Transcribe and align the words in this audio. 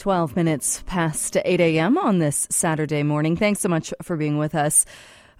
12 0.00 0.34
minutes 0.34 0.82
past 0.86 1.36
8 1.44 1.60
a.m. 1.60 1.98
on 1.98 2.20
this 2.20 2.46
Saturday 2.48 3.02
morning. 3.02 3.36
Thanks 3.36 3.60
so 3.60 3.68
much 3.68 3.92
for 4.00 4.16
being 4.16 4.38
with 4.38 4.54
us. 4.54 4.86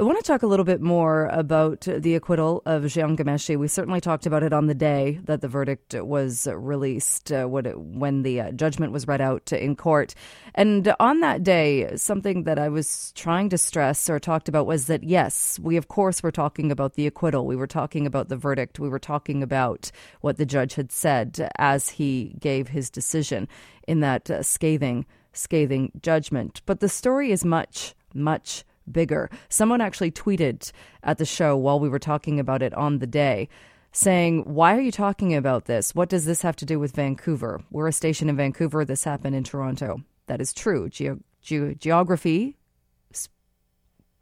I 0.00 0.02
want 0.02 0.16
to 0.16 0.24
talk 0.24 0.42
a 0.42 0.46
little 0.46 0.64
bit 0.64 0.80
more 0.80 1.26
about 1.26 1.82
the 1.82 2.14
acquittal 2.14 2.62
of 2.64 2.84
Jian 2.84 3.18
Ghomeshi. 3.18 3.58
We 3.58 3.68
certainly 3.68 4.00
talked 4.00 4.24
about 4.24 4.42
it 4.42 4.50
on 4.50 4.66
the 4.66 4.74
day 4.74 5.20
that 5.24 5.42
the 5.42 5.46
verdict 5.46 5.92
was 5.92 6.48
released, 6.50 7.30
uh, 7.30 7.44
when 7.44 8.22
the 8.22 8.40
uh, 8.40 8.50
judgment 8.52 8.94
was 8.94 9.06
read 9.06 9.20
out 9.20 9.52
in 9.52 9.76
court. 9.76 10.14
And 10.54 10.94
on 10.98 11.20
that 11.20 11.42
day, 11.42 11.94
something 11.98 12.44
that 12.44 12.58
I 12.58 12.70
was 12.70 13.12
trying 13.14 13.50
to 13.50 13.58
stress 13.58 14.08
or 14.08 14.18
talked 14.18 14.48
about 14.48 14.64
was 14.64 14.86
that, 14.86 15.04
yes, 15.04 15.58
we 15.58 15.76
of 15.76 15.88
course 15.88 16.22
were 16.22 16.32
talking 16.32 16.72
about 16.72 16.94
the 16.94 17.06
acquittal. 17.06 17.44
We 17.44 17.56
were 17.56 17.66
talking 17.66 18.06
about 18.06 18.30
the 18.30 18.38
verdict. 18.38 18.80
We 18.80 18.88
were 18.88 18.98
talking 18.98 19.42
about 19.42 19.90
what 20.22 20.38
the 20.38 20.46
judge 20.46 20.76
had 20.76 20.90
said 20.90 21.50
as 21.58 21.90
he 21.90 22.36
gave 22.40 22.68
his 22.68 22.88
decision 22.88 23.48
in 23.86 24.00
that 24.00 24.30
uh, 24.30 24.42
scathing, 24.42 25.04
scathing 25.34 25.92
judgment. 26.00 26.62
But 26.64 26.80
the 26.80 26.88
story 26.88 27.32
is 27.32 27.44
much, 27.44 27.94
much 28.14 28.64
bigger. 28.92 29.30
Someone 29.48 29.80
actually 29.80 30.10
tweeted 30.10 30.72
at 31.02 31.18
the 31.18 31.24
show 31.24 31.56
while 31.56 31.80
we 31.80 31.88
were 31.88 31.98
talking 31.98 32.38
about 32.38 32.62
it 32.62 32.74
on 32.74 32.98
the 32.98 33.06
day 33.06 33.48
saying, 33.92 34.42
Why 34.42 34.76
are 34.76 34.80
you 34.80 34.92
talking 34.92 35.34
about 35.34 35.64
this? 35.64 35.94
What 35.94 36.08
does 36.08 36.24
this 36.24 36.42
have 36.42 36.56
to 36.56 36.64
do 36.64 36.78
with 36.78 36.94
Vancouver? 36.94 37.60
We're 37.70 37.88
a 37.88 37.92
station 37.92 38.28
in 38.28 38.36
Vancouver. 38.36 38.84
This 38.84 39.04
happened 39.04 39.34
in 39.34 39.44
Toronto. 39.44 40.02
That 40.26 40.40
is 40.40 40.52
true. 40.52 40.88
Ge- 40.88 41.20
ge- 41.42 41.78
geography 41.78 42.56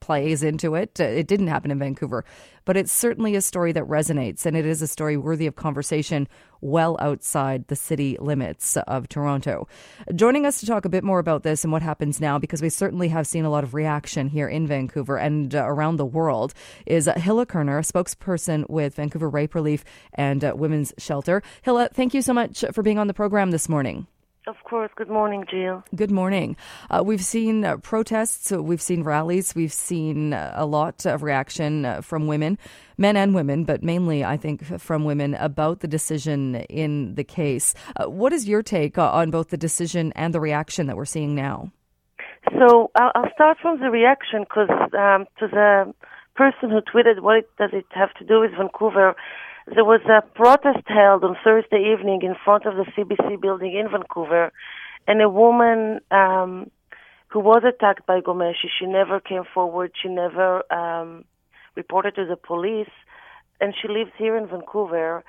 plays 0.00 0.42
into 0.42 0.74
it. 0.74 1.00
Uh, 1.00 1.04
it 1.04 1.26
didn't 1.26 1.48
happen 1.48 1.70
in 1.70 1.78
Vancouver, 1.78 2.24
but 2.64 2.76
it's 2.76 2.92
certainly 2.92 3.34
a 3.34 3.40
story 3.40 3.72
that 3.72 3.84
resonates, 3.84 4.46
and 4.46 4.56
it 4.56 4.66
is 4.66 4.82
a 4.82 4.86
story 4.86 5.16
worthy 5.16 5.46
of 5.46 5.56
conversation 5.56 6.28
well 6.60 6.96
outside 7.00 7.66
the 7.68 7.76
city 7.76 8.16
limits 8.20 8.76
of 8.76 9.08
Toronto. 9.08 9.68
Joining 10.14 10.44
us 10.44 10.60
to 10.60 10.66
talk 10.66 10.84
a 10.84 10.88
bit 10.88 11.04
more 11.04 11.18
about 11.18 11.42
this 11.42 11.64
and 11.64 11.72
what 11.72 11.82
happens 11.82 12.20
now, 12.20 12.38
because 12.38 12.60
we 12.60 12.68
certainly 12.68 13.08
have 13.08 13.27
seen 13.27 13.44
a 13.44 13.50
lot 13.50 13.64
of 13.64 13.74
reaction 13.74 14.28
here 14.28 14.48
in 14.48 14.66
Vancouver 14.66 15.16
and 15.16 15.55
uh, 15.55 15.64
around 15.64 15.96
the 15.96 16.05
world, 16.05 16.55
is 16.86 17.08
Hilla 17.16 17.46
Kerner, 17.46 17.78
a 17.78 17.83
spokesperson 17.83 18.68
with 18.68 18.96
Vancouver 18.96 19.28
Rape 19.28 19.55
Relief 19.55 19.84
and 20.14 20.44
uh, 20.44 20.52
Women's 20.56 20.92
Shelter. 20.98 21.42
Hilla, 21.62 21.88
thank 21.92 22.12
you 22.12 22.22
so 22.22 22.33
much 22.33 22.64
for 22.72 22.83
being 22.83 22.98
on 22.98 23.06
the 23.06 23.14
program 23.14 23.50
this 23.50 23.68
morning. 23.68 24.06
Of 24.48 24.56
course. 24.64 24.91
Good 24.96 25.10
morning, 25.10 25.44
Jill. 25.50 25.84
Good 25.94 26.10
morning. 26.10 26.56
Uh, 26.88 27.02
we've 27.04 27.22
seen 27.22 27.66
uh, 27.66 27.77
protests, 27.77 28.50
we've 28.50 28.80
seen 28.80 29.02
rallies, 29.02 29.55
we've 29.55 29.74
seen 29.74 30.32
uh, 30.32 30.55
a 30.56 30.64
lot 30.64 31.05
of 31.05 31.22
reaction 31.22 31.84
uh, 31.84 32.00
from 32.00 32.27
women, 32.27 32.56
men 32.96 33.14
and 33.14 33.34
women, 33.34 33.64
but 33.64 33.82
mainly, 33.82 34.24
I 34.24 34.38
think, 34.38 34.64
from 34.64 35.05
women 35.05 35.34
about 35.34 35.80
the 35.80 35.86
decision 35.86 36.55
in 36.70 37.14
the 37.14 37.24
case. 37.24 37.74
Uh, 37.96 38.08
what 38.08 38.32
is 38.32 38.48
your 38.48 38.62
take 38.62 38.96
on 38.96 39.30
both 39.30 39.50
the 39.50 39.58
decision 39.58 40.14
and 40.16 40.32
the 40.32 40.40
reaction 40.40 40.86
that 40.86 40.96
we're 40.96 41.05
seeing 41.05 41.34
now? 41.34 41.70
So 42.58 42.90
I'll 42.94 43.30
start 43.34 43.58
from 43.60 43.80
the 43.80 43.90
reaction 43.90 44.44
because 44.44 44.70
um, 44.96 45.27
to 45.40 45.46
the 45.46 45.92
person 46.36 46.70
who 46.70 46.80
tweeted, 46.80 47.20
what 47.20 47.44
does 47.58 47.70
it 47.74 47.84
have 47.90 48.14
to 48.14 48.24
do 48.24 48.40
with 48.40 48.52
Vancouver? 48.56 49.14
There 49.74 49.84
was 49.84 50.00
a 50.08 50.22
protest 50.34 50.84
held 50.86 51.24
on 51.24 51.36
Thursday 51.44 51.92
evening 51.92 52.20
in 52.22 52.34
front 52.44 52.64
of 52.64 52.74
the 52.77 52.84
CBC 52.92 53.41
building 53.41 53.77
in 53.77 53.91
Vancouver, 53.91 54.52
and 55.06 55.20
a 55.20 55.28
woman 55.28 56.00
um, 56.11 56.70
who 57.28 57.41
was 57.41 57.62
attacked 57.66 58.06
by 58.06 58.20
Ghomeshi, 58.20 58.69
she 58.78 58.86
never 58.86 59.20
came 59.20 59.42
forward. 59.52 59.92
She 60.00 60.08
never 60.08 60.62
um, 60.72 61.24
reported 61.74 62.14
to 62.16 62.24
the 62.24 62.36
police, 62.36 62.91
and 63.61 63.74
she 63.80 63.89
lives 63.89 64.11
here 64.16 64.36
in 64.36 64.46
Vancouver. 64.46 65.24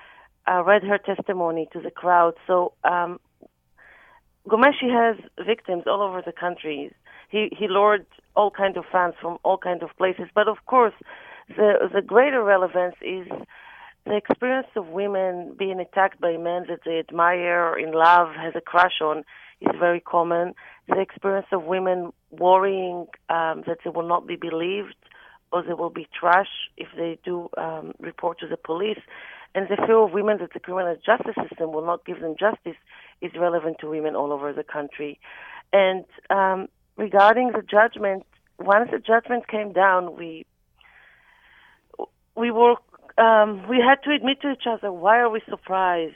Uh, 0.49 0.63
read 0.63 0.83
her 0.83 0.97
testimony 0.97 1.67
to 1.73 1.81
the 1.81 1.91
crowd. 1.91 2.33
So 2.47 2.73
um, 2.83 3.19
Ghomeshi 4.47 4.89
has 4.89 5.17
victims 5.45 5.83
all 5.85 6.01
over 6.01 6.21
the 6.25 6.31
country. 6.31 6.91
He 7.29 7.49
he 7.51 7.67
lured 7.67 8.05
all 8.35 8.51
kinds 8.51 8.77
of 8.77 8.85
fans 8.91 9.15
from 9.21 9.37
all 9.43 9.57
kinds 9.57 9.83
of 9.83 9.89
places. 9.97 10.25
But 10.33 10.47
of 10.47 10.57
course, 10.65 10.93
the 11.49 11.89
the 11.93 12.01
greater 12.01 12.43
relevance 12.43 12.95
is 13.01 13.27
the 14.05 14.15
experience 14.15 14.67
of 14.75 14.87
women 14.87 15.55
being 15.57 15.79
attacked 15.79 16.19
by 16.19 16.37
men 16.37 16.65
that 16.69 16.79
they 16.85 16.99
admire, 16.99 17.63
or 17.63 17.79
in 17.79 17.91
love, 17.91 18.29
has 18.35 18.53
a 18.55 18.61
crush 18.61 19.01
on, 19.01 19.23
is 19.61 19.75
very 19.79 19.99
common. 19.99 20.53
The 20.87 20.99
experience 20.99 21.47
of 21.51 21.63
women 21.63 22.11
worrying 22.31 23.07
um, 23.29 23.63
that 23.67 23.79
they 23.83 23.89
will 23.89 24.07
not 24.07 24.25
be 24.25 24.35
believed 24.35 24.95
or 25.51 25.63
they 25.63 25.73
will 25.73 25.89
be 25.89 26.07
trash 26.17 26.47
if 26.77 26.87
they 26.95 27.17
do 27.25 27.49
um, 27.57 27.93
report 27.99 28.39
to 28.39 28.47
the 28.47 28.57
police. 28.57 28.99
And 29.55 29.67
the 29.67 29.77
fear 29.77 29.97
of 29.97 30.11
women 30.11 30.37
that 30.39 30.53
the 30.53 30.59
criminal 30.59 30.95
justice 31.03 31.35
system 31.49 31.71
will 31.71 31.85
not 31.85 32.05
give 32.05 32.21
them 32.21 32.35
justice 32.39 32.77
is 33.21 33.31
relevant 33.37 33.77
to 33.79 33.89
women 33.89 34.15
all 34.15 34.31
over 34.31 34.53
the 34.53 34.63
country. 34.63 35.19
And 35.73 36.05
um, 36.29 36.67
regarding 36.97 37.51
the 37.53 37.63
judgment, 37.63 38.25
once 38.59 38.89
the 38.91 38.99
judgment 38.99 39.47
came 39.47 39.73
down, 39.73 40.15
we 40.15 40.45
we 42.35 42.51
were 42.51 42.75
um, 43.19 43.67
we 43.67 43.77
had 43.77 44.01
to 44.03 44.15
admit 44.15 44.41
to 44.41 44.51
each 44.51 44.67
other, 44.67 44.91
why 44.91 45.17
are 45.19 45.29
we 45.29 45.41
surprised? 45.49 46.15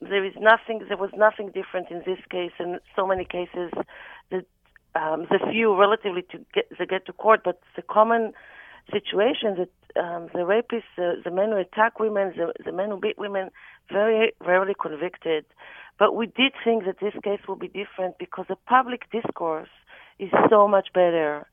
There 0.00 0.24
is 0.24 0.34
nothing, 0.38 0.84
there 0.88 0.96
was 0.96 1.10
nothing 1.16 1.50
different 1.50 1.90
in 1.90 2.02
this 2.06 2.18
case 2.30 2.52
and 2.58 2.80
so 2.94 3.06
many 3.06 3.24
cases 3.24 3.70
that 4.30 4.44
um, 4.94 5.26
the 5.30 5.38
few 5.50 5.78
relatively 5.78 6.22
to 6.30 6.38
get, 6.54 6.66
they 6.78 6.86
get 6.86 7.06
to 7.06 7.12
court, 7.12 7.40
but 7.44 7.60
the 7.74 7.82
common 7.82 8.32
situation 8.92 9.56
that 9.56 10.00
um, 10.00 10.28
the 10.32 10.40
rapists, 10.40 10.82
the, 10.96 11.14
the 11.24 11.30
men 11.30 11.50
who 11.50 11.56
attack 11.56 11.98
women, 11.98 12.32
the, 12.36 12.52
the 12.64 12.72
men 12.72 12.90
who 12.90 13.00
beat 13.00 13.18
women, 13.18 13.50
very 13.90 14.32
rarely 14.40 14.74
convicted. 14.80 15.44
But 15.98 16.14
we 16.14 16.26
did 16.26 16.52
think 16.64 16.84
that 16.84 17.00
this 17.00 17.14
case 17.22 17.40
will 17.48 17.56
be 17.56 17.68
different 17.68 18.18
because 18.18 18.46
the 18.48 18.56
public 18.68 19.10
discourse 19.10 19.68
is 20.18 20.30
so 20.50 20.68
much 20.68 20.88
better 20.92 21.46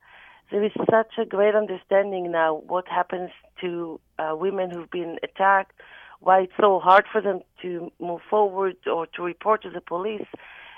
there 0.52 0.62
is 0.62 0.72
such 0.90 1.12
a 1.18 1.24
great 1.24 1.54
understanding 1.54 2.30
now 2.30 2.62
what 2.66 2.86
happens 2.86 3.30
to 3.62 3.98
uh, 4.18 4.34
women 4.36 4.70
who've 4.70 4.90
been 4.90 5.16
attacked, 5.22 5.80
why 6.20 6.42
it's 6.42 6.52
so 6.60 6.78
hard 6.78 7.06
for 7.10 7.20
them 7.22 7.40
to 7.62 7.90
move 7.98 8.20
forward 8.28 8.76
or 8.86 9.06
to 9.06 9.22
report 9.22 9.62
to 9.62 9.70
the 9.70 9.80
police. 9.80 10.26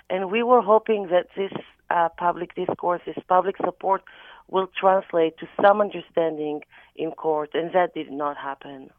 And 0.08 0.30
we 0.30 0.42
were 0.42 0.62
hoping 0.62 1.08
that 1.08 1.26
this 1.36 1.52
uh, 1.90 2.08
public 2.16 2.54
discourse, 2.54 3.02
this 3.04 3.18
public 3.28 3.56
support, 3.56 4.02
will 4.48 4.68
translate 4.78 5.38
to 5.38 5.48
some 5.60 5.80
understanding 5.80 6.60
in 6.96 7.10
court, 7.10 7.50
and 7.54 7.72
that 7.72 7.94
did 7.94 8.12
not 8.12 8.36
happen. 8.36 8.90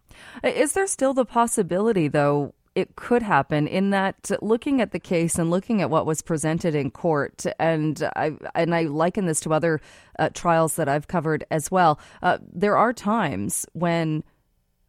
Is 0.43 0.73
there 0.73 0.87
still 0.87 1.13
the 1.13 1.25
possibility, 1.25 2.07
though, 2.07 2.54
it 2.75 2.97
could 2.97 3.23
happen 3.23 3.67
in 3.67 3.89
that 3.91 4.31
looking 4.41 4.81
at 4.81 4.91
the 4.91 4.99
case 4.99 5.39
and 5.39 5.49
looking 5.49 5.81
at 5.81 5.89
what 5.89 6.05
was 6.05 6.21
presented 6.21 6.75
in 6.75 6.91
court, 6.91 7.45
and 7.57 8.03
I 8.15 8.33
and 8.53 8.75
I 8.75 8.83
liken 8.83 9.25
this 9.25 9.39
to 9.41 9.53
other 9.53 9.79
uh, 10.19 10.29
trials 10.33 10.75
that 10.75 10.89
I've 10.89 11.07
covered 11.07 11.45
as 11.49 11.71
well. 11.71 11.99
Uh, 12.21 12.37
there 12.53 12.77
are 12.77 12.91
times 12.91 13.65
when 13.73 14.23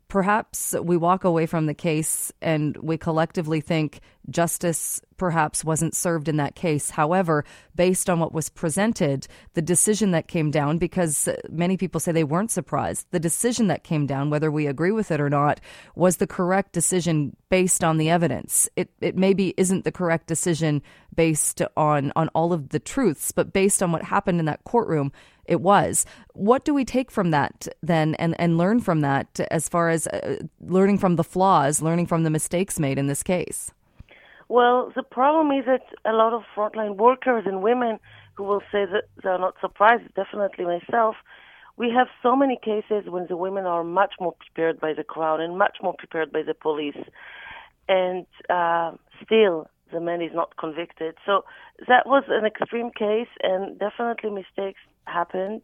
perhaps 0.08 0.74
we 0.80 0.96
walk 0.96 1.24
away 1.24 1.46
from 1.46 1.66
the 1.66 1.74
case 1.74 2.32
and 2.40 2.76
we 2.76 2.96
collectively 2.96 3.60
think 3.60 4.00
justice 4.30 5.00
perhaps 5.16 5.64
wasn't 5.64 5.94
served 5.94 6.28
in 6.28 6.36
that 6.36 6.54
case. 6.54 6.90
However, 6.90 7.44
based 7.74 8.10
on 8.10 8.20
what 8.20 8.32
was 8.32 8.48
presented, 8.48 9.26
the 9.54 9.62
decision 9.62 10.10
that 10.10 10.28
came 10.28 10.50
down, 10.50 10.78
because 10.78 11.28
many 11.48 11.76
people 11.76 12.00
say 12.00 12.12
they 12.12 12.24
weren't 12.24 12.50
surprised, 12.50 13.06
the 13.10 13.20
decision 13.20 13.66
that 13.68 13.84
came 13.84 14.06
down, 14.06 14.30
whether 14.30 14.50
we 14.50 14.66
agree 14.66 14.90
with 14.90 15.10
it 15.10 15.20
or 15.20 15.30
not, 15.30 15.60
was 15.94 16.16
the 16.16 16.26
correct 16.26 16.72
decision 16.72 17.36
based 17.48 17.82
on 17.82 17.98
the 17.98 18.10
evidence. 18.10 18.68
It, 18.76 18.90
it 19.00 19.16
maybe 19.16 19.54
isn't 19.56 19.84
the 19.84 19.92
correct 19.92 20.26
decision 20.26 20.82
based 21.14 21.62
on, 21.76 22.12
on 22.14 22.28
all 22.28 22.52
of 22.52 22.68
the 22.68 22.80
truths, 22.80 23.32
but 23.32 23.52
based 23.52 23.82
on 23.82 23.92
what 23.92 24.02
happened 24.02 24.38
in 24.38 24.46
that 24.46 24.64
courtroom, 24.64 25.12
it 25.48 25.60
was. 25.60 26.04
What 26.34 26.64
do 26.64 26.74
we 26.74 26.84
take 26.84 27.10
from 27.10 27.30
that 27.30 27.68
then 27.82 28.14
and, 28.16 28.38
and 28.38 28.58
learn 28.58 28.80
from 28.80 29.00
that 29.00 29.40
as 29.50 29.68
far 29.68 29.88
as 29.88 30.06
uh, 30.08 30.36
learning 30.60 30.98
from 30.98 31.16
the 31.16 31.24
flaws, 31.24 31.82
learning 31.82 32.06
from 32.06 32.22
the 32.22 32.30
mistakes 32.30 32.78
made 32.78 32.98
in 32.98 33.06
this 33.06 33.22
case? 33.22 33.72
Well, 34.48 34.92
the 34.94 35.02
problem 35.02 35.50
is 35.50 35.64
that 35.66 35.82
a 36.04 36.12
lot 36.12 36.32
of 36.32 36.42
frontline 36.54 36.96
workers 36.96 37.44
and 37.46 37.62
women 37.62 37.98
who 38.36 38.44
will 38.44 38.62
say 38.70 38.84
that 38.84 39.04
they're 39.22 39.38
not 39.38 39.54
surprised, 39.60 40.14
definitely 40.14 40.64
myself, 40.64 41.16
we 41.76 41.90
have 41.90 42.06
so 42.22 42.36
many 42.36 42.58
cases 42.62 43.10
when 43.10 43.26
the 43.28 43.36
women 43.36 43.66
are 43.66 43.84
much 43.84 44.14
more 44.20 44.32
prepared 44.32 44.80
by 44.80 44.92
the 44.94 45.04
crown 45.04 45.40
and 45.40 45.58
much 45.58 45.78
more 45.82 45.94
prepared 45.98 46.32
by 46.32 46.42
the 46.42 46.54
police. 46.54 46.96
And 47.88 48.26
uh, 48.48 48.92
still, 49.24 49.68
the 49.92 50.00
man 50.00 50.22
is 50.22 50.32
not 50.34 50.56
convicted. 50.56 51.14
So 51.24 51.44
that 51.86 52.06
was 52.06 52.24
an 52.28 52.44
extreme 52.46 52.90
case, 52.90 53.28
and 53.42 53.78
definitely 53.78 54.30
mistakes 54.30 54.80
happened. 55.06 55.62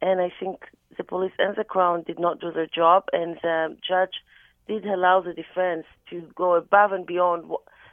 And 0.00 0.20
I 0.20 0.30
think 0.38 0.64
the 0.96 1.04
police 1.04 1.32
and 1.38 1.56
the 1.56 1.64
crown 1.64 2.04
did 2.06 2.18
not 2.18 2.40
do 2.40 2.52
their 2.52 2.66
job, 2.66 3.04
and 3.12 3.36
the 3.42 3.76
judge 3.86 4.22
did 4.68 4.84
allow 4.84 5.20
the 5.20 5.32
defense 5.32 5.86
to 6.10 6.22
go 6.34 6.54
above 6.54 6.92
and 6.92 7.06
beyond 7.06 7.50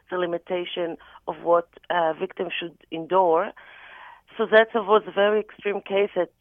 the 0.09 0.17
limitation 0.17 0.97
of 1.27 1.35
what 1.43 1.67
uh, 1.89 2.13
victims 2.13 2.51
should 2.59 2.77
endure. 2.91 3.51
So 4.37 4.45
that 4.51 4.67
was 4.73 5.03
a 5.07 5.11
very 5.11 5.39
extreme 5.39 5.81
case 5.81 6.09
that 6.15 6.31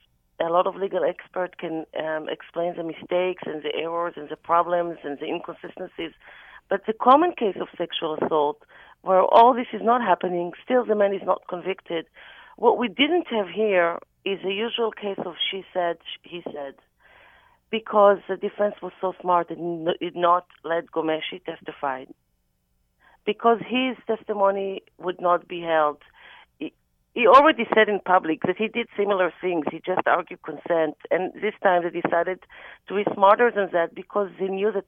a 0.40 0.50
lot 0.50 0.66
of 0.66 0.75
legal 0.76 1.04
experts 1.04 1.54
can 1.58 1.84
um, 1.99 2.28
explain 2.28 2.75
the 2.76 2.82
mistakes 2.82 3.43
and 3.46 3.62
the 3.62 3.75
errors 3.75 4.14
and 4.16 4.28
the 4.28 4.37
problems 4.37 4.99
and 5.04 5.19
the 5.19 5.26
inconsistencies. 5.26 6.12
But 6.69 6.87
the 6.87 6.94
common 6.94 7.32
case 7.32 7.56
of 7.60 7.69
sexual 7.76 8.16
assault 8.16 8.62
where 9.02 9.22
all 9.22 9.52
this 9.52 9.66
is 9.72 9.82
not 9.82 10.00
happening, 10.00 10.52
still 10.64 10.84
the 10.84 10.94
man 10.94 11.12
is 11.12 11.22
not 11.25 11.43
convicted. 11.49 12.06
What 12.56 12.78
we 12.78 12.88
didn't 12.88 13.26
have 13.28 13.49
here 13.49 13.99
is 14.24 14.38
a 14.44 14.52
usual 14.52 14.92
case 14.92 15.19
of 15.24 15.34
she 15.50 15.64
said, 15.72 15.98
he 16.22 16.42
said, 16.44 16.74
because 17.70 18.19
the 18.28 18.36
defense 18.36 18.74
was 18.82 18.92
so 19.00 19.14
smart 19.20 19.50
and 19.50 19.88
did 20.00 20.14
not 20.14 20.46
let 20.64 20.90
Ghomeshi 20.90 21.42
testify. 21.44 22.04
Because 23.24 23.58
his 23.60 23.96
testimony 24.06 24.82
would 24.98 25.20
not 25.20 25.48
be 25.48 25.60
held. 25.60 25.98
He 26.58 27.26
already 27.26 27.64
said 27.74 27.88
in 27.88 28.00
public 28.00 28.40
that 28.46 28.56
he 28.56 28.69
did 28.69 28.88
similar 28.96 29.32
things. 29.40 29.66
He 29.70 29.80
just 29.84 30.06
argued 30.06 30.42
consent. 30.42 30.96
And 31.10 31.32
this 31.34 31.54
time 31.62 31.82
they 31.82 32.00
decided 32.00 32.40
to 32.88 32.94
be 32.94 33.04
smarter 33.14 33.50
than 33.54 33.68
that 33.72 33.94
because 33.94 34.28
they 34.38 34.48
knew 34.48 34.72
that 34.72 34.86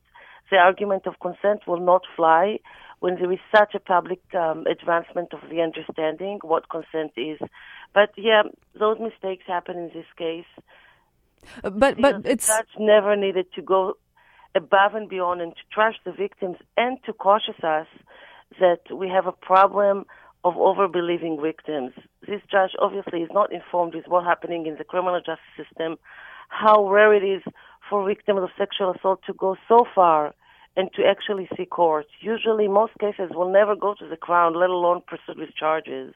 the 0.50 0.56
argument 0.56 1.06
of 1.06 1.20
consent 1.20 1.66
will 1.66 1.80
not 1.80 2.02
fly 2.16 2.58
when 3.04 3.16
there 3.16 3.30
is 3.30 3.38
such 3.54 3.74
a 3.74 3.78
public 3.78 4.22
um, 4.34 4.64
advancement 4.66 5.34
of 5.34 5.40
the 5.50 5.60
understanding 5.60 6.38
what 6.42 6.70
consent 6.70 7.12
is. 7.18 7.38
But 7.92 8.08
yeah, 8.16 8.44
those 8.80 8.98
mistakes 8.98 9.44
happen 9.46 9.76
in 9.76 9.90
this 9.92 10.10
case. 10.16 10.50
Uh, 11.62 11.68
but 11.68 12.00
but 12.00 12.22
the 12.22 12.30
it's 12.30 12.46
judge 12.46 12.74
never 12.78 13.14
needed 13.14 13.52
to 13.56 13.60
go 13.60 13.98
above 14.54 14.94
and 14.94 15.06
beyond 15.06 15.42
and 15.42 15.52
to 15.54 15.60
trash 15.70 15.96
the 16.06 16.12
victims 16.12 16.56
and 16.78 16.96
to 17.04 17.12
caution 17.12 17.54
us 17.62 17.88
that 18.58 18.82
we 18.90 19.06
have 19.10 19.26
a 19.26 19.32
problem 19.32 20.06
of 20.42 20.54
overbelieving 20.54 21.42
victims. 21.42 21.92
This 22.26 22.40
judge 22.50 22.70
obviously 22.80 23.20
is 23.20 23.30
not 23.34 23.52
informed 23.52 23.94
with 23.94 24.06
what's 24.08 24.26
happening 24.26 24.64
in 24.64 24.76
the 24.78 24.84
criminal 24.84 25.20
justice 25.20 25.56
system, 25.58 25.98
how 26.48 26.88
rare 26.88 27.12
it 27.12 27.22
is 27.36 27.42
for 27.90 28.08
victims 28.08 28.40
of 28.44 28.48
sexual 28.56 28.94
assault 28.94 29.20
to 29.26 29.34
go 29.34 29.56
so 29.68 29.84
far 29.94 30.32
and 30.76 30.90
to 30.94 31.04
actually 31.04 31.48
see 31.56 31.66
court. 31.66 32.06
Usually, 32.20 32.68
most 32.68 32.92
cases 32.98 33.30
will 33.30 33.50
never 33.50 33.76
go 33.76 33.94
to 33.94 34.08
the 34.08 34.16
crown, 34.16 34.54
let 34.54 34.70
alone 34.70 35.02
pursue 35.06 35.46
charges. 35.56 36.14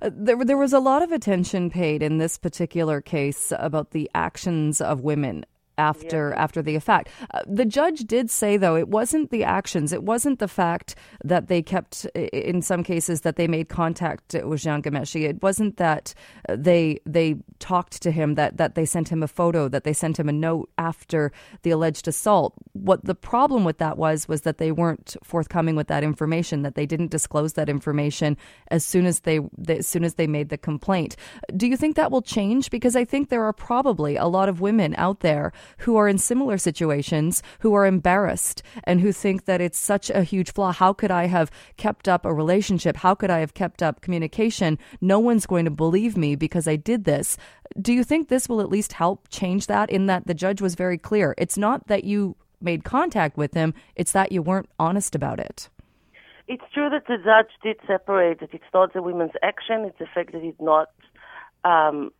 Uh, 0.00 0.10
there, 0.12 0.42
there 0.44 0.56
was 0.56 0.72
a 0.72 0.80
lot 0.80 1.02
of 1.02 1.12
attention 1.12 1.70
paid 1.70 2.02
in 2.02 2.18
this 2.18 2.38
particular 2.38 3.00
case 3.00 3.52
about 3.58 3.90
the 3.90 4.10
actions 4.14 4.80
of 4.80 5.02
women 5.02 5.44
after 5.78 6.30
yeah. 6.30 6.42
after 6.42 6.62
the 6.62 6.74
effect. 6.74 7.08
Uh, 7.32 7.40
the 7.46 7.64
judge 7.64 8.00
did 8.00 8.30
say 8.30 8.56
though 8.56 8.76
it 8.76 8.88
wasn't 8.88 9.30
the 9.30 9.44
actions, 9.44 9.92
it 9.92 10.02
wasn't 10.02 10.38
the 10.38 10.48
fact 10.48 10.94
that 11.24 11.48
they 11.48 11.62
kept 11.62 12.04
in 12.16 12.60
some 12.62 12.82
cases 12.82 13.22
that 13.22 13.36
they 13.36 13.48
made 13.48 13.68
contact 13.68 14.34
with 14.34 14.60
Jian 14.60 14.82
Ghomeshi. 14.82 15.28
It 15.28 15.42
wasn't 15.42 15.76
that 15.76 16.14
they 16.48 16.98
they 17.06 17.36
talked 17.58 18.02
to 18.02 18.10
him 18.10 18.34
that 18.34 18.56
that 18.56 18.74
they 18.74 18.84
sent 18.84 19.08
him 19.08 19.22
a 19.22 19.28
photo, 19.28 19.68
that 19.68 19.84
they 19.84 19.92
sent 19.92 20.18
him 20.18 20.28
a 20.28 20.32
note 20.32 20.68
after 20.78 21.32
the 21.62 21.70
alleged 21.70 22.08
assault. 22.08 22.54
What 22.72 23.04
the 23.04 23.14
problem 23.14 23.64
with 23.64 23.78
that 23.78 23.96
was 23.98 24.28
was 24.28 24.42
that 24.42 24.58
they 24.58 24.72
weren't 24.72 25.16
forthcoming 25.22 25.76
with 25.76 25.88
that 25.88 26.04
information, 26.04 26.62
that 26.62 26.74
they 26.74 26.86
didn't 26.86 27.10
disclose 27.10 27.54
that 27.54 27.68
information 27.68 28.36
as 28.70 28.84
soon 28.84 29.06
as 29.06 29.20
they 29.20 29.40
as 29.68 29.86
soon 29.86 30.04
as 30.04 30.14
they 30.14 30.26
made 30.26 30.48
the 30.48 30.58
complaint. 30.58 31.16
Do 31.56 31.66
you 31.66 31.76
think 31.76 31.96
that 31.96 32.10
will 32.10 32.22
change 32.22 32.70
because 32.70 32.96
I 32.96 33.04
think 33.04 33.28
there 33.28 33.44
are 33.44 33.52
probably 33.52 34.16
a 34.16 34.26
lot 34.26 34.48
of 34.48 34.60
women 34.60 34.94
out 34.98 35.20
there 35.20 35.52
who 35.78 35.96
are 35.96 36.08
in 36.08 36.18
similar 36.18 36.58
situations, 36.58 37.42
who 37.60 37.74
are 37.74 37.86
embarrassed 37.86 38.62
and 38.84 39.00
who 39.00 39.12
think 39.12 39.44
that 39.44 39.60
it's 39.60 39.78
such 39.78 40.10
a 40.10 40.22
huge 40.22 40.52
flaw. 40.52 40.72
How 40.72 40.92
could 40.92 41.10
I 41.10 41.26
have 41.26 41.50
kept 41.76 42.08
up 42.08 42.24
a 42.24 42.34
relationship? 42.34 42.96
How 42.96 43.14
could 43.14 43.30
I 43.30 43.40
have 43.40 43.54
kept 43.54 43.82
up 43.82 44.00
communication? 44.00 44.78
No 45.00 45.18
one's 45.18 45.46
going 45.46 45.64
to 45.64 45.70
believe 45.70 46.16
me 46.16 46.36
because 46.36 46.66
I 46.66 46.76
did 46.76 47.04
this. 47.04 47.36
Do 47.80 47.92
you 47.92 48.04
think 48.04 48.28
this 48.28 48.48
will 48.48 48.60
at 48.60 48.70
least 48.70 48.94
help 48.94 49.28
change 49.28 49.66
that 49.66 49.90
in 49.90 50.06
that 50.06 50.26
the 50.26 50.34
judge 50.34 50.60
was 50.60 50.74
very 50.74 50.98
clear? 50.98 51.34
It's 51.38 51.58
not 51.58 51.86
that 51.88 52.04
you 52.04 52.36
made 52.60 52.84
contact 52.84 53.36
with 53.36 53.54
him, 53.54 53.74
it's 53.94 54.12
that 54.12 54.32
you 54.32 54.42
weren't 54.42 54.68
honest 54.78 55.14
about 55.14 55.38
it. 55.38 55.68
It's 56.48 56.64
true 56.72 56.88
that 56.90 57.06
the 57.06 57.18
judge 57.18 57.52
did 57.62 57.76
separate 57.86 58.40
that 58.40 58.54
it's 58.54 58.64
not 58.72 58.92
the 58.94 59.02
women's 59.02 59.32
action, 59.42 59.84
it's 59.84 59.98
the 59.98 60.06
fact 60.12 60.32
that 60.32 60.42
it's 60.42 60.60
not 60.60 60.88
um, 61.64 62.10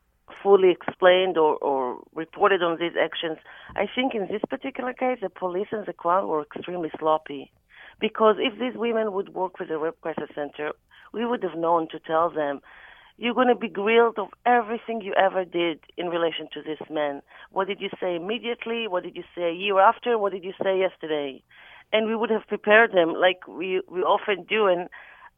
fully 0.43 0.71
explained 0.71 1.37
or, 1.37 1.57
or 1.57 2.01
reported 2.15 2.63
on 2.63 2.79
these 2.79 2.93
actions. 3.01 3.39
I 3.77 3.87
think 3.93 4.15
in 4.15 4.29
this 4.31 4.43
particular 4.49 4.93
case, 4.93 5.19
the 5.21 5.31
police 5.31 5.69
and 5.73 5.87
the 5.87 5.93
crown 5.93 6.29
were 6.29 6.43
extremely 6.43 6.91
sloppy. 6.99 7.51
Because 8.01 8.37
if 8.39 8.59
these 8.59 8.79
women 8.79 9.13
would 9.13 9.35
work 9.35 9.59
with 9.59 9.69
the 9.69 9.79
Rape 9.79 10.01
Crisis 10.01 10.31
Center, 10.35 10.73
we 11.13 11.25
would 11.25 11.43
have 11.43 11.57
known 11.57 11.89
to 11.91 11.99
tell 11.99 12.31
them, 12.31 12.61
you're 13.17 13.35
going 13.35 13.49
to 13.49 13.57
be 13.57 13.69
grilled 13.69 14.19
of 14.19 14.29
everything 14.47 15.01
you 15.01 15.13
ever 15.15 15.45
did 15.45 15.81
in 15.97 16.07
relation 16.07 16.49
to 16.55 16.63
this 16.63 16.79
man. 16.89 17.21
What 17.51 17.67
did 17.67 17.81
you 17.81 17.91
say 18.01 18.15
immediately? 18.15 18.87
What 18.87 19.03
did 19.03 19.17
you 19.17 19.25
say 19.35 19.51
a 19.51 19.53
year 19.53 19.81
after? 19.81 20.17
What 20.17 20.33
did 20.33 20.45
you 20.45 20.53
say 20.63 20.79
yesterday? 20.79 21.43
And 21.93 22.07
we 22.07 22.15
would 22.15 22.31
have 22.31 22.47
prepared 22.47 22.93
them 22.93 23.15
like 23.15 23.49
we, 23.49 23.83
we 23.91 24.03
often 24.03 24.45
do. 24.49 24.69
And 24.69 24.89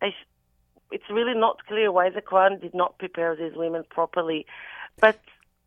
I, 0.02 0.08
it's 0.92 1.08
really 1.10 1.32
not 1.34 1.64
clear 1.66 1.90
why 1.90 2.10
the 2.10 2.20
Crown 2.20 2.58
did 2.60 2.74
not 2.74 2.98
prepare 2.98 3.34
these 3.34 3.56
women 3.56 3.84
properly. 3.88 4.44
But 5.00 5.18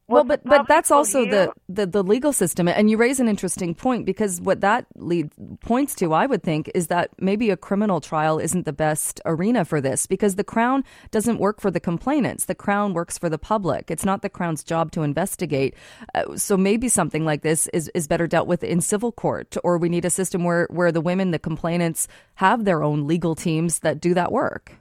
well, 0.08 0.26
but 0.26 0.44
but 0.44 0.68
that's 0.68 0.92
also 0.92 1.26
the, 1.26 1.54
the, 1.70 1.86
the 1.86 2.04
legal 2.04 2.34
system, 2.34 2.68
and 2.68 2.90
you 2.90 2.98
raise 2.98 3.22
an 3.22 3.30
interesting 3.30 3.74
point 3.74 4.06
because 4.06 4.42
what 4.42 4.60
that 4.60 4.86
lead 4.96 5.32
points 5.62 5.96
to, 5.96 6.14
I 6.14 6.26
would 6.26 6.44
think, 6.44 6.70
is 6.76 6.88
that 6.88 7.10
maybe 7.20 7.50
a 7.50 7.58
criminal 7.58 8.02
trial 8.02 8.38
isn't 8.38 8.66
the 8.66 8.74
best 8.74 9.22
arena 9.26 9.64
for 9.64 9.80
this 9.80 10.06
because 10.06 10.36
the 10.36 10.44
crown 10.44 10.84
doesn't 11.12 11.40
work 11.40 11.62
for 11.62 11.72
the 11.72 11.80
complainants. 11.80 12.46
The 12.46 12.56
crown 12.56 12.94
works 12.94 13.18
for 13.18 13.30
the 13.30 13.38
public. 13.38 13.90
It's 13.90 14.04
not 14.04 14.22
the 14.22 14.30
crown's 14.30 14.62
job 14.62 14.92
to 14.92 15.04
investigate. 15.04 15.74
Uh, 16.14 16.36
so 16.36 16.58
maybe 16.58 16.90
something 16.90 17.24
like 17.24 17.42
this 17.42 17.68
is 17.68 17.90
is 17.96 18.06
better 18.06 18.28
dealt 18.28 18.48
with 18.48 18.62
in 18.62 18.82
civil 18.82 19.14
court, 19.14 19.56
or 19.64 19.78
we 19.78 19.88
need 19.88 20.04
a 20.04 20.10
system 20.10 20.44
where 20.44 20.68
where 20.70 20.92
the 20.92 21.02
women, 21.02 21.32
the 21.32 21.40
complainants, 21.40 22.10
have 22.36 22.66
their 22.66 22.84
own 22.84 23.08
legal 23.08 23.36
teams 23.36 23.80
that 23.80 24.02
do 24.02 24.14
that 24.14 24.34
work. 24.34 24.74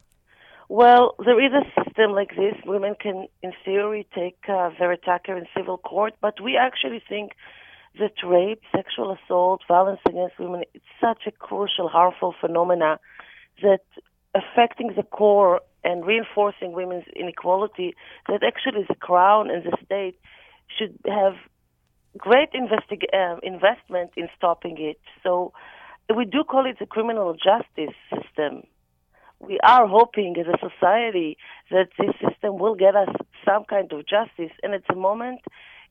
Well, 0.69 1.15
there 1.25 1.39
is 1.39 1.53
a 1.53 1.82
system 1.93 2.13
like 2.13 2.31
this. 2.31 2.55
Women 2.65 2.95
can, 3.01 3.27
in 3.43 3.53
theory, 3.65 4.07
take 4.15 4.39
uh, 4.49 4.71
their 4.79 4.93
attacker 4.93 5.37
in 5.37 5.47
civil 5.57 5.79
court, 5.79 6.15
but 6.21 6.41
we 6.41 6.57
actually 6.57 7.03
think 7.09 7.33
that 7.99 8.13
rape, 8.27 8.63
sexual 8.75 9.17
assault, 9.17 9.63
violence 9.69 10.01
against 10.09 10.39
women, 10.39 10.63
it's 10.75 10.85
such 11.01 11.23
a 11.27 11.31
crucial, 11.31 11.89
harmful 11.89 12.35
phenomena 12.41 12.99
that 13.63 13.81
affecting 14.35 14.93
the 14.97 15.03
core 15.03 15.61
and 15.85 16.07
reinforcing 16.07 16.73
women's 16.73 17.05
inequality, 17.15 17.95
that 18.29 18.43
actually 18.43 18.85
the 18.89 18.95
crown 18.95 19.51
and 19.51 19.65
the 19.65 19.77
state 19.85 20.19
should 20.79 20.97
have 21.07 21.35
great 22.17 22.53
investig- 22.53 23.13
uh, 23.13 23.37
investment 23.43 24.11
in 24.17 24.29
stopping 24.37 24.77
it. 24.79 24.99
So 25.23 25.53
we 26.15 26.25
do 26.25 26.45
call 26.45 26.67
it 26.67 26.79
the 26.79 26.87
criminal 26.87 27.35
justice 27.35 27.95
system 28.15 28.63
we 29.43 29.59
are 29.63 29.87
hoping 29.87 30.37
as 30.39 30.47
a 30.47 30.59
society 30.59 31.37
that 31.71 31.89
this 31.99 32.15
system 32.27 32.59
will 32.59 32.75
get 32.75 32.95
us 32.95 33.09
some 33.45 33.65
kind 33.65 33.93
of 33.93 34.07
justice. 34.07 34.53
And 34.63 34.73
at 34.73 34.83
the 34.89 34.95
moment, 34.95 35.41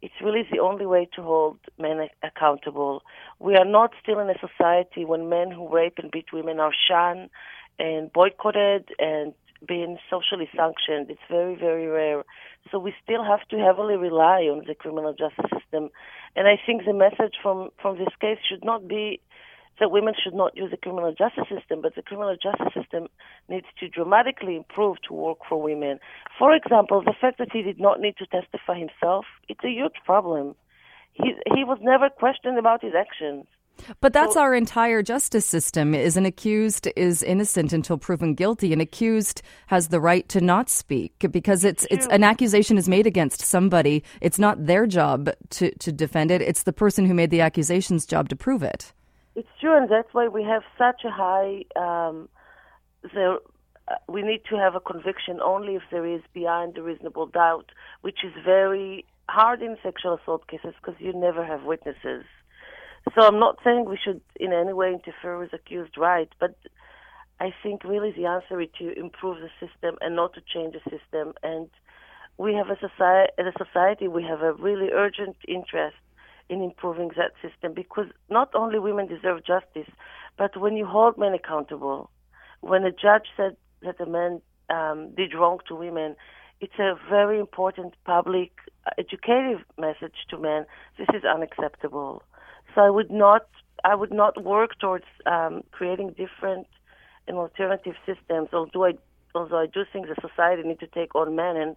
it's 0.01 0.13
really 0.23 0.47
the 0.51 0.59
only 0.59 0.85
way 0.85 1.07
to 1.15 1.21
hold 1.21 1.59
men 1.77 2.07
accountable. 2.23 3.03
We 3.39 3.55
are 3.55 3.65
not 3.65 3.91
still 4.01 4.19
in 4.19 4.29
a 4.29 4.39
society 4.39 5.05
when 5.05 5.29
men 5.29 5.51
who 5.51 5.67
rape 5.67 5.97
and 5.97 6.09
beat 6.09 6.33
women 6.33 6.59
are 6.59 6.73
shunned 6.87 7.29
and 7.77 8.11
boycotted 8.11 8.89
and 8.99 9.33
being 9.67 9.97
socially 10.09 10.49
sanctioned. 10.55 11.11
It's 11.11 11.21
very, 11.29 11.55
very 11.55 11.87
rare. 11.87 12.23
So 12.71 12.79
we 12.79 12.93
still 13.03 13.23
have 13.23 13.47
to 13.49 13.57
heavily 13.57 13.95
rely 13.95 14.43
on 14.43 14.63
the 14.65 14.73
criminal 14.73 15.13
justice 15.13 15.51
system. 15.59 15.89
And 16.35 16.47
I 16.47 16.59
think 16.65 16.85
the 16.85 16.93
message 16.93 17.35
from, 17.41 17.69
from 17.81 17.97
this 17.97 18.13
case 18.19 18.39
should 18.49 18.63
not 18.63 18.87
be 18.87 19.19
that 19.81 19.91
women 19.91 20.13
should 20.23 20.35
not 20.35 20.55
use 20.55 20.69
the 20.69 20.77
criminal 20.77 21.11
justice 21.11 21.49
system, 21.53 21.81
but 21.81 21.95
the 21.95 22.03
criminal 22.03 22.37
justice 22.41 22.73
system 22.73 23.07
needs 23.49 23.65
to 23.79 23.89
dramatically 23.89 24.55
improve 24.55 24.97
to 25.07 25.13
work 25.13 25.39
for 25.49 25.61
women. 25.61 25.99
For 26.37 26.55
example, 26.55 27.01
the 27.03 27.15
fact 27.19 27.39
that 27.39 27.51
he 27.51 27.63
did 27.63 27.79
not 27.79 27.99
need 27.99 28.15
to 28.17 28.27
testify 28.27 28.77
himself, 28.77 29.25
it's 29.49 29.63
a 29.65 29.69
huge 29.69 29.95
problem. 30.05 30.55
He, 31.13 31.33
he 31.53 31.63
was 31.63 31.79
never 31.81 32.09
questioned 32.09 32.59
about 32.59 32.83
his 32.83 32.93
actions. 32.95 33.45
But 34.01 34.13
that's 34.13 34.35
so, 34.35 34.41
our 34.41 34.53
entire 34.53 35.01
justice 35.01 35.45
system. 35.45 35.95
Is 35.95 36.15
an 36.15 36.27
accused 36.27 36.87
is 36.95 37.23
innocent 37.23 37.73
until 37.73 37.97
proven 37.97 38.35
guilty. 38.35 38.73
An 38.73 38.81
accused 38.81 39.41
has 39.67 39.87
the 39.87 39.99
right 39.99 40.27
to 40.29 40.41
not 40.41 40.69
speak 40.69 41.25
because 41.31 41.63
it's 41.63 41.87
it's 41.89 42.05
an 42.07 42.23
accusation 42.23 42.77
is 42.77 42.87
made 42.87 43.07
against 43.07 43.41
somebody. 43.41 44.03
It's 44.19 44.37
not 44.37 44.67
their 44.67 44.85
job 44.85 45.31
to 45.51 45.73
to 45.75 45.91
defend 45.91 46.29
it. 46.29 46.41
It's 46.43 46.63
the 46.63 46.73
person 46.73 47.05
who 47.05 47.15
made 47.15 47.31
the 47.31 47.41
accusation's 47.41 48.05
job 48.05 48.29
to 48.29 48.35
prove 48.35 48.61
it. 48.61 48.93
It's 49.35 49.47
true, 49.59 49.77
and 49.77 49.89
that's 49.89 50.13
why 50.13 50.27
we 50.27 50.43
have 50.43 50.63
such 50.77 51.01
a 51.05 51.11
high. 51.11 51.63
Um, 51.75 52.27
there, 53.13 53.35
uh, 53.87 53.95
we 54.07 54.21
need 54.21 54.41
to 54.49 54.57
have 54.57 54.75
a 54.75 54.79
conviction 54.79 55.39
only 55.41 55.75
if 55.75 55.83
there 55.89 56.05
is 56.05 56.21
behind 56.33 56.77
a 56.77 56.83
reasonable 56.83 57.27
doubt, 57.27 57.71
which 58.01 58.19
is 58.23 58.33
very 58.43 59.05
hard 59.29 59.61
in 59.61 59.77
sexual 59.81 60.19
assault 60.21 60.47
cases 60.47 60.73
because 60.81 60.99
you 60.99 61.13
never 61.13 61.45
have 61.45 61.63
witnesses. 61.63 62.25
So 63.15 63.21
I'm 63.21 63.39
not 63.39 63.57
saying 63.63 63.85
we 63.85 63.97
should 64.03 64.21
in 64.39 64.53
any 64.53 64.73
way 64.73 64.93
interfere 64.93 65.37
with 65.39 65.53
accused 65.53 65.97
rights, 65.97 66.33
but 66.39 66.55
I 67.39 67.51
think 67.63 67.83
really 67.83 68.11
the 68.11 68.25
answer 68.25 68.61
is 68.61 68.69
to 68.79 68.97
improve 68.99 69.37
the 69.39 69.49
system 69.65 69.97
and 70.01 70.15
not 70.15 70.33
to 70.33 70.41
change 70.41 70.75
the 70.75 70.89
system. 70.91 71.33
And 71.41 71.69
we 72.37 72.53
have 72.53 72.69
a 72.69 72.75
society, 72.75 73.31
as 73.39 73.45
a 73.47 73.65
society, 73.65 74.07
we 74.07 74.23
have 74.23 74.41
a 74.41 74.53
really 74.53 74.89
urgent 74.91 75.37
interest 75.47 75.95
in 76.51 76.61
improving 76.61 77.09
that 77.15 77.31
system 77.41 77.73
because 77.73 78.07
not 78.29 78.49
only 78.53 78.77
women 78.77 79.07
deserve 79.07 79.39
justice, 79.45 79.89
but 80.37 80.57
when 80.57 80.75
you 80.75 80.85
hold 80.85 81.17
men 81.17 81.33
accountable, 81.33 82.11
when 82.59 82.83
a 82.83 82.91
judge 82.91 83.27
said 83.37 83.55
that 83.81 83.99
a 84.01 84.05
man 84.05 84.41
um, 84.69 85.11
did 85.15 85.33
wrong 85.33 85.59
to 85.69 85.73
women, 85.75 86.15
it's 86.59 86.77
a 86.77 86.93
very 87.09 87.39
important 87.39 87.93
public 88.05 88.51
educative 88.97 89.61
message 89.79 90.17
to 90.29 90.37
men. 90.37 90.65
This 90.97 91.07
is 91.13 91.23
unacceptable. 91.23 92.21
So 92.75 92.81
I 92.81 92.89
would 92.89 93.09
not 93.09 93.47
I 93.83 93.95
would 93.95 94.11
not 94.11 94.43
work 94.43 94.77
towards 94.79 95.05
um, 95.25 95.63
creating 95.71 96.09
different 96.09 96.67
and 97.27 97.37
alternative 97.37 97.95
systems. 98.05 98.49
Although 98.53 98.85
I 98.85 98.93
although 99.33 99.59
I 99.59 99.67
do 99.67 99.83
think 99.91 100.07
the 100.07 100.15
society 100.27 100.63
need 100.67 100.81
to 100.81 100.87
take 100.87 101.15
on 101.15 101.35
men, 101.35 101.55
and 101.55 101.75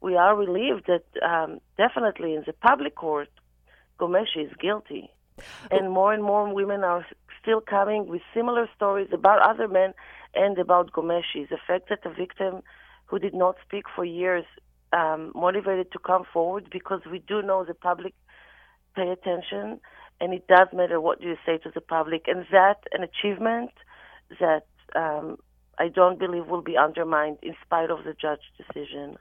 we 0.00 0.16
are 0.16 0.34
relieved 0.34 0.86
that 0.86 1.04
um, 1.22 1.60
definitely 1.76 2.34
in 2.34 2.42
the 2.46 2.52
public 2.52 2.94
court, 2.96 3.28
Ghomeshi 3.98 4.44
is 4.44 4.52
guilty, 4.60 5.10
and 5.70 5.90
more 5.90 6.12
and 6.12 6.22
more 6.22 6.52
women 6.52 6.84
are 6.84 7.06
still 7.40 7.60
coming 7.60 8.06
with 8.06 8.22
similar 8.34 8.68
stories 8.74 9.08
about 9.12 9.40
other 9.42 9.68
men 9.68 9.94
and 10.34 10.58
about 10.58 10.92
Ghomeshi. 10.92 11.48
The 11.48 11.58
fact 11.66 11.88
that 11.88 12.02
the 12.02 12.10
victim 12.10 12.62
who 13.06 13.18
did 13.18 13.34
not 13.34 13.56
speak 13.66 13.84
for 13.94 14.04
years 14.04 14.44
um, 14.92 15.32
motivated 15.34 15.92
to 15.92 15.98
come 15.98 16.24
forward 16.32 16.68
because 16.70 17.00
we 17.10 17.18
do 17.20 17.42
know 17.42 17.64
the 17.64 17.74
public 17.74 18.14
pay 18.94 19.08
attention 19.10 19.80
and 20.20 20.32
it 20.32 20.46
does 20.48 20.68
matter 20.72 21.00
what 21.00 21.20
you 21.20 21.36
say 21.44 21.58
to 21.58 21.70
the 21.74 21.80
public 21.80 22.24
and 22.26 22.46
that 22.50 22.78
an 22.92 23.02
achievement 23.02 23.70
that 24.40 24.66
um, 24.94 25.36
I 25.78 25.88
don't 25.88 26.18
believe 26.18 26.46
will 26.46 26.62
be 26.62 26.76
undermined 26.76 27.38
in 27.42 27.54
spite 27.64 27.90
of 27.90 28.04
the 28.04 28.14
judge 28.14 28.40
decision. 28.56 29.18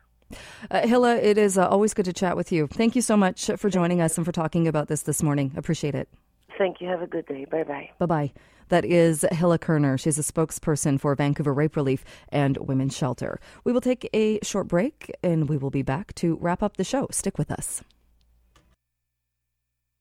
Uh, 0.71 0.87
Hilla, 0.87 1.15
it 1.17 1.37
is 1.37 1.57
uh, 1.57 1.67
always 1.67 1.93
good 1.93 2.05
to 2.05 2.13
chat 2.13 2.35
with 2.35 2.51
you. 2.51 2.67
Thank 2.67 2.95
you 2.95 3.01
so 3.01 3.15
much 3.15 3.49
for 3.57 3.69
joining 3.69 4.01
us 4.01 4.17
and 4.17 4.25
for 4.25 4.31
talking 4.31 4.67
about 4.67 4.87
this 4.87 5.03
this 5.03 5.21
morning. 5.21 5.51
Appreciate 5.55 5.95
it. 5.95 6.09
Thank 6.57 6.81
you. 6.81 6.87
Have 6.87 7.01
a 7.01 7.07
good 7.07 7.25
day. 7.25 7.45
Bye 7.45 7.63
bye. 7.63 7.89
Bye 7.99 8.05
bye. 8.05 8.33
That 8.69 8.85
is 8.85 9.25
Hilla 9.31 9.59
Kerner. 9.59 9.97
She's 9.97 10.17
a 10.17 10.23
spokesperson 10.23 10.99
for 10.99 11.13
Vancouver 11.15 11.53
Rape 11.53 11.75
Relief 11.75 12.03
and 12.29 12.57
Women's 12.57 12.97
Shelter. 12.97 13.39
We 13.63 13.71
will 13.71 13.81
take 13.81 14.09
a 14.13 14.39
short 14.41 14.67
break 14.67 15.11
and 15.21 15.47
we 15.47 15.57
will 15.57 15.69
be 15.69 15.83
back 15.83 16.15
to 16.15 16.37
wrap 16.41 16.63
up 16.63 16.77
the 16.77 16.83
show. 16.83 17.07
Stick 17.11 17.37
with 17.37 17.51
us. 17.51 17.83